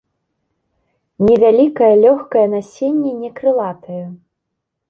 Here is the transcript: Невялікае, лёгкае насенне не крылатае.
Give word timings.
Невялікае, 1.27 1.91
лёгкае 2.05 2.47
насенне 2.57 3.11
не 3.21 3.29
крылатае. 3.39 4.03